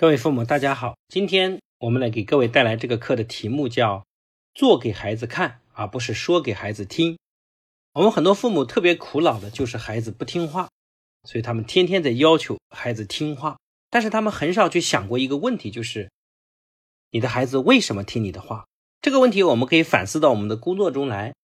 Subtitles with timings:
[0.00, 0.96] 各位父母，大家好。
[1.08, 4.06] 今天我们来给各位带来这个课的题目叫
[4.54, 7.18] “做给孩子看，而不是说给孩子听”。
[7.94, 10.68] 我们很多父母特别苦恼的就是孩子不听话，
[11.24, 13.58] 所以他们天天在要求孩子听话，
[13.90, 16.12] 但是他们很少去想过一个问题，就是
[17.10, 18.66] 你的孩子为什么听你的话？
[19.02, 21.34] 这个问题我们可以反思到我们的工作中来。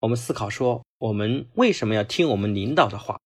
[0.00, 3.20] 我们思考说，我们为什么要听我们领导的话？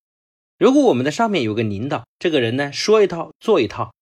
[0.59, 3.95] 如果我们的上面有个领导，这个人呢说一套做一套。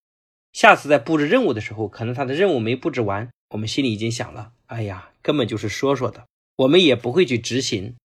[0.53, 6.27] 下次在布置任务的时候，可能他的任务没布置完，我们心里已经想了：哎呀，根本就是说说的，
[6.57, 7.97] 我们也不会去执行。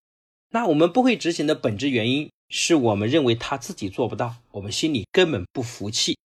[0.52, 6.18] 那我们不会执行的本质原因，是我们认为他自己做不到，我们心里根本不服气。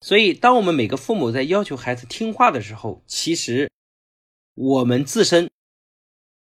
[0.00, 3.70] 所以，当我们每个父母在要求孩子听话的时候，其实
[4.54, 5.48] 我们自身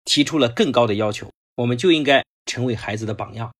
[0.04, 3.52] 提出了更高的要求，我们就应该成为孩子的榜样。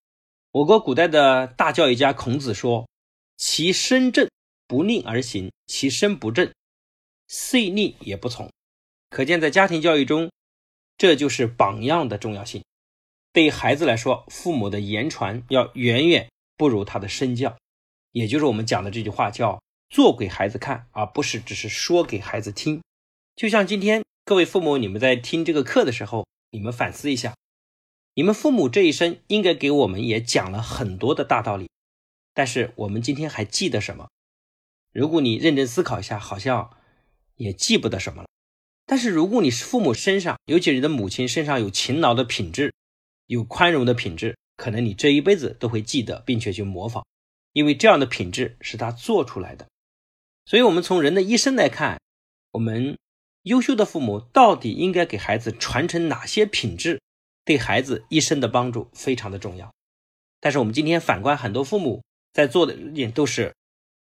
[0.52, 2.88] 我国古代的大教育家孔子说
[3.36, 4.30] ：“其身正。”
[4.68, 6.52] 不令而行，其身不正，
[7.28, 8.50] 遂令也不从。
[9.10, 10.32] 可见，在家庭教育中，
[10.98, 12.64] 这就是榜样的重要性。
[13.32, 17.56] 对于孩子来说，父母的言传要远远不如他的身教。
[18.12, 22.82] 也就是我们讲的这句话，叫做给孩子看，而不是只是说给孩子听。
[23.36, 27.36] 就像今天各位父母，你们在听这个课的时候，你们反思一下，
[28.14, 31.70] 你们父母这一生应该给我们也讲了很多的大道理，
[32.34, 34.08] 但是我们今天还记得什么？
[34.96, 36.78] 如果你认真思考一下，好像
[37.36, 38.30] 也记不得什么了。
[38.86, 42.74] 但是如果你是父母身上，尤其你的母亲身上有勤劳的品质，
[43.26, 47.04] 有宽容的品质，可能你这一辈子都会记得，并且去模仿，
[47.52, 49.68] 因为这样的品质是他做出来的。
[50.46, 52.00] 所以，我们从人的一生来看，
[52.52, 52.98] 我们
[53.42, 57.02] 优秀的父母到底应该给孩子传承哪些品质，
[57.44, 59.70] 对孩子一生的帮助非常的重要。
[60.40, 62.02] 但是我们今天反观很多父母
[62.32, 63.54] 在做的也都是。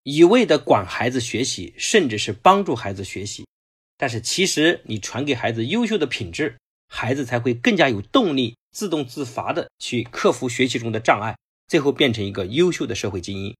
[0.05, 3.47] 一味的管孩子学习，甚至是帮助孩子学习，
[3.97, 13.56] 但是其实你传给孩子优秀的品质，孩子才会更加有动力，自动自发的去克服学习中的障碍，最后变成一个优秀的社会精英。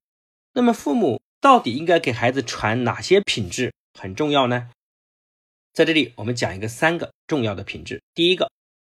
[0.53, 4.69] 那么父母到底应该给孩子传哪些品质很重要呢？
[5.73, 8.03] 在这里我们讲一个三个重要的品质。
[8.13, 8.51] 第一个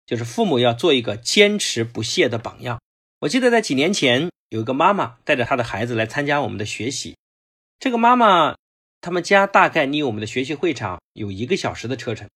[0.05, 2.79] 就是父母要做一个坚持不懈的榜样。
[3.21, 7.17] 我记得在几年前，有一个妈妈带着她的孩子来参加我们的学习。
[7.81, 8.57] 这个妈妈，
[9.01, 12.29] 他们家大概离我们的学习会场有一个小时的车程。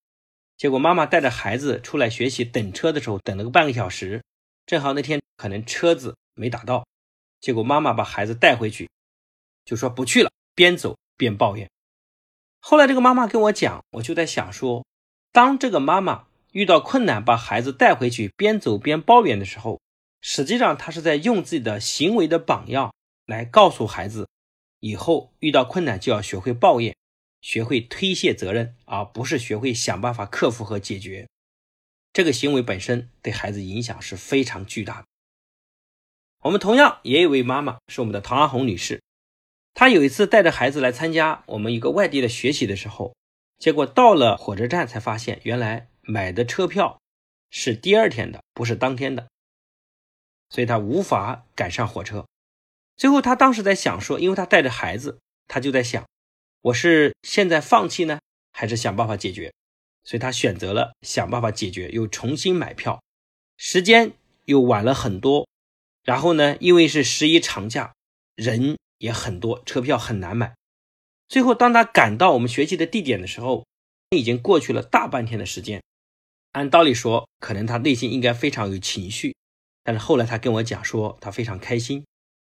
[0.56, 4.22] 结果妈妈带着孩子出来学习，等车的时候等了个半个小时，
[4.66, 6.86] 正好那天可能车子没打到。
[7.40, 8.88] 结果妈妈把孩子带回去，
[9.64, 11.68] 就说不去了，边走边抱怨。
[12.60, 14.86] 后来这个妈妈跟我讲，我就在想说，
[15.32, 19.80] 当这个妈妈遇到困难把孩子带回去边走边抱怨的时候，
[20.20, 22.94] 实际上她是在用自己的行为的榜样
[23.26, 24.28] 来告诉孩子。
[24.82, 26.96] 以后遇到困难就要学会抱怨，
[27.40, 31.28] 学会推卸责任，而不是学会想办法克服和解决。
[32.12, 35.06] 这个行为本身对孩子影响是非常巨大的。
[36.40, 39.00] 我们同样也有位妈妈是我们的唐阿红女士，
[39.72, 43.14] 她有一次带着孩子来参加我们一个外地的学习的时候，
[43.60, 47.00] 结果到了火车站才发现，原来买的车票
[47.50, 49.28] 是第二天的，不是当天的，
[50.48, 52.26] 所以她无法赶上火车。
[53.02, 55.18] 最后，他当时在想说，因为他带着孩子，
[55.48, 56.06] 他就在想，
[56.60, 58.20] 我是现在放弃呢，
[58.52, 59.52] 还是想办法解决？
[60.04, 63.02] 所以他选择了想办法解决，又重新买票，
[63.56, 64.12] 时间
[64.44, 65.48] 又晚了很多。
[66.04, 67.92] 然后呢，因为是十一长假，
[68.36, 70.54] 人也很多，车票很难买。
[71.28, 73.66] 最后，当他赶到我们学习的地点的时候，
[74.10, 75.82] 已经过去了大半天的时间。
[76.52, 79.34] 按道理说，可能他内心应该非常有情绪，
[79.82, 82.04] 但是后来他跟我讲说，他非常开心。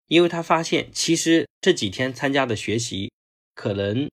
[0.08, 3.12] 因为他发现，其实这几天参加的学习，
[3.54, 4.10] 可能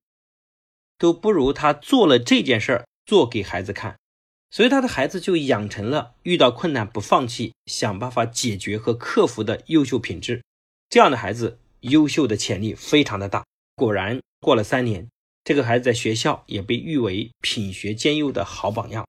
[0.98, 3.98] 都不如他做了这件事儿做给孩子看，
[4.50, 10.42] 所以他的孩子就养成了遇到困难不放弃、想办法解决和克服的优秀品质。
[10.88, 13.44] 这样的孩子，优秀的潜力非常的大。
[13.74, 15.08] 果然，过了三年，
[15.44, 19.06] 这个孩子在学校也被誉为品学兼优的好榜样。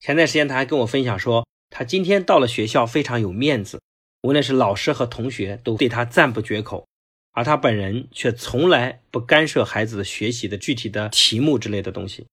[0.00, 3.80] 前段时间他还跟我分享说，他今天到了学校非常有面子。
[4.24, 6.86] 无论是老师和同学都对他赞不绝口，
[7.32, 12.26] 而他本人却从来不干涉孩子的学习的具体的题目之类的东西。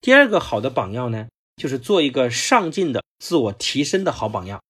[0.00, 4.60] 第二个好的榜样呢，就是做一个上进的、自我提升的好榜样。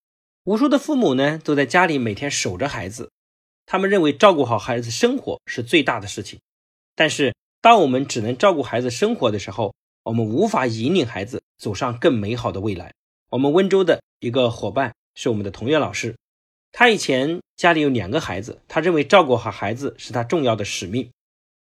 [0.45, 3.11] 无数的父母呢，都在家里每天守着孩子，
[3.65, 6.39] 他们认为照顾好孩子生活是最大的事情。
[6.95, 12.93] 但是，当我们只能照顾孩子生活的时候，我们无法引领孩子走上更美好的未来。
[13.31, 16.15] 我们温州的一个伙伴是我们的同学老师。
[16.73, 21.11] 他以前家里有两个孩子，他认为照顾好孩子是他重要的使命。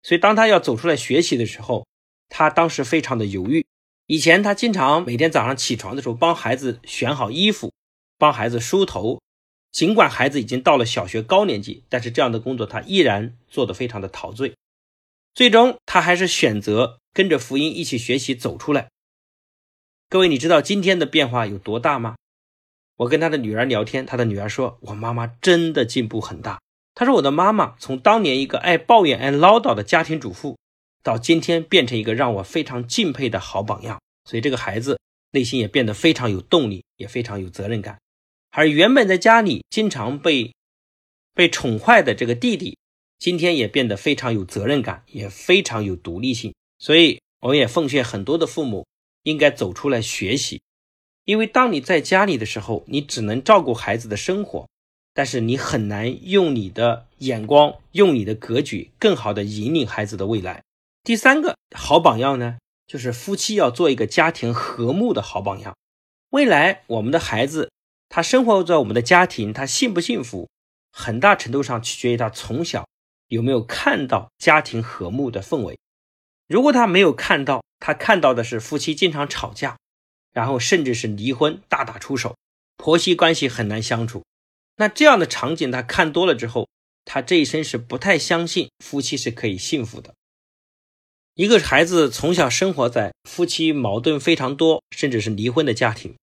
[0.02, 1.86] 所以当他要走出来学习的时候，
[2.28, 3.66] 他当时非常的犹豫。
[4.06, 7.72] 以前他经常每天早上起床的时候帮孩子选好衣服，
[8.16, 9.20] 帮孩子梳头。
[9.70, 14.54] 尽管孩子已经到了小学高年级，但是这样的工作他依然做得非常的陶醉。
[15.34, 18.88] 最终，他还是选择跟着福音一起学习走出来。
[20.08, 22.16] 各位，你知道今天的变化有多大吗？
[22.98, 26.60] 我跟他的女儿聊天，他的女儿说：“我妈妈真的进步很大。”
[26.96, 30.58] 他说：“我的妈妈从当年一个爱抱怨、爱唠叨的家庭主妇，
[31.04, 34.98] 到今天变成一个让我非常敬佩的好榜样。”所以这个孩子
[35.30, 37.98] 内心也变得非常有动力，也非常有责任感。
[38.50, 40.52] 而原本在家里经常被
[41.34, 42.76] 被宠坏的这个弟弟，
[43.20, 46.52] 今天也变得非常有责任感，也非常有独立性。
[46.80, 48.84] 所以，我也奉劝很多的父母
[49.22, 50.60] 应该走出来学习，
[51.28, 54.66] 因为当你在家里的时候，你只能照顾孩子的生活。
[55.12, 60.62] 但是你很难用你的眼光，用你的格局，更好的引领孩子的未来。
[61.04, 65.76] 第三个好榜样呢，就是夫妻要做一个家庭和睦的好榜样。
[66.30, 67.70] 未来我们的孩子，
[68.08, 70.48] 他生活在我们的家庭，他幸不幸福，
[70.90, 72.86] 很大程度上取决于他从小
[73.26, 75.78] 有没有看到家庭和睦的氛围。
[76.46, 79.76] 如果他没有看到，他看到的是夫妻经常吵架，
[80.38, 82.36] 然后甚至是离婚、大打出手，
[82.76, 84.22] 婆媳关系很难相处。
[84.76, 86.68] 那这样的场景，他看多了之后，
[87.04, 90.14] 他这一生是不太相信夫妻是可以幸福的。
[91.34, 96.14] 一个孩子从小生活在夫妻矛盾非常多，甚至是离婚的家庭，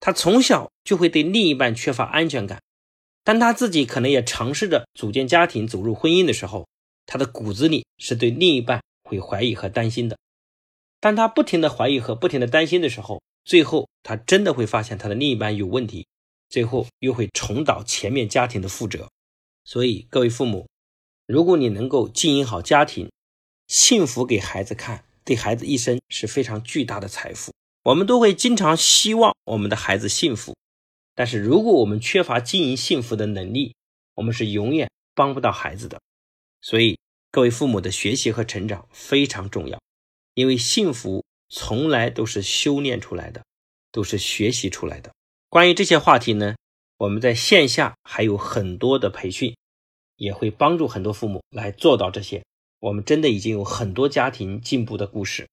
[0.00, 2.62] 他从小就会对另一半缺乏安全感。
[3.24, 6.66] 当他自己可能也尝试着组建家庭、走入婚姻的时候，
[7.04, 10.16] 他的骨子里是对另一半会怀疑和担心的。
[10.98, 16.06] 当他不停的怀疑和不停的担心的时候，最后他真的会发现他的另一半有问题。
[16.48, 19.08] 最后又会重蹈前面家庭的覆辙，
[19.64, 20.68] 所以各位父母，
[21.26, 23.10] 如果你能够经营好家庭，
[23.66, 27.52] 幸福给孩子看，对孩子一生是非常巨大的财富。
[27.82, 30.54] 我们都会经常希望我们的孩子幸福，
[31.16, 33.74] 但是如果我们缺乏经营幸福的能力，
[34.14, 36.00] 我们是永远帮不到孩子的。
[36.60, 36.96] 所以
[37.32, 39.80] 各位父母的学习和成长非常重要，
[40.34, 41.24] 因为幸福
[41.56, 43.44] 从来都是修炼出来的，
[43.92, 45.12] 都是学习出来的。
[45.48, 46.56] 关于这些话题呢，
[46.98, 49.54] 我们在线下还有很多的培训，
[50.16, 52.42] 也会帮助很多父母来做到这些。
[52.80, 55.46] 我们真的已经有很多家庭进步的故事，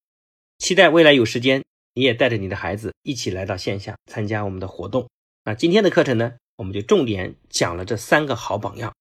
[0.58, 1.62] 期待未来有时间
[1.94, 5.08] 你也带着你的孩子一起来到线下参加我们的活动。
[5.44, 8.92] 那今天的课程呢，我们就重点讲了这三个好榜样。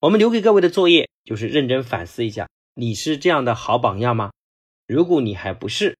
[0.00, 4.32] 我们留给各位的作业就是认真反思一下，你是这样的好榜样吗？
[4.88, 5.96] 如果你还不是，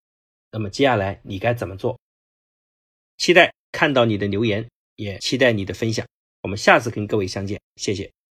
[0.50, 1.99] 那么接下来你该怎么做？
[3.17, 3.52] 期待。
[3.73, 6.05] 看到你的留言，也期待你的分享。
[6.43, 8.11] 我们下次跟各位相见，谢谢。